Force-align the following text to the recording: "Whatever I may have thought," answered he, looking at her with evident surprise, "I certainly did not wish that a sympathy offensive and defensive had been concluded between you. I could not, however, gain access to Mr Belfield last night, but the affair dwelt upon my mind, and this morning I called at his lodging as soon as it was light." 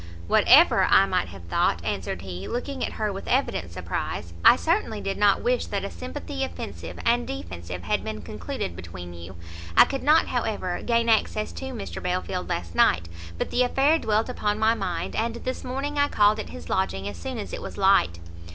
"Whatever 0.25 0.85
I 0.85 1.05
may 1.05 1.27
have 1.27 1.43
thought," 1.43 1.85
answered 1.85 2.23
he, 2.23 2.47
looking 2.47 2.83
at 2.83 2.93
her 2.93 3.13
with 3.13 3.27
evident 3.27 3.71
surprise, 3.71 4.33
"I 4.43 4.55
certainly 4.55 4.99
did 4.99 5.15
not 5.15 5.43
wish 5.43 5.67
that 5.67 5.83
a 5.85 5.91
sympathy 5.91 6.43
offensive 6.43 6.97
and 7.05 7.27
defensive 7.27 7.83
had 7.83 8.03
been 8.03 8.23
concluded 8.23 8.75
between 8.75 9.13
you. 9.13 9.35
I 9.77 9.85
could 9.85 10.01
not, 10.01 10.25
however, 10.29 10.81
gain 10.81 11.07
access 11.07 11.51
to 11.51 11.65
Mr 11.65 12.01
Belfield 12.01 12.49
last 12.49 12.73
night, 12.73 13.09
but 13.37 13.51
the 13.51 13.61
affair 13.61 13.99
dwelt 13.99 14.27
upon 14.27 14.57
my 14.57 14.73
mind, 14.73 15.15
and 15.15 15.35
this 15.35 15.63
morning 15.63 15.99
I 15.99 16.07
called 16.07 16.39
at 16.39 16.49
his 16.49 16.67
lodging 16.67 17.07
as 17.07 17.17
soon 17.17 17.37
as 17.37 17.53
it 17.53 17.61
was 17.61 17.77
light." 17.77 18.17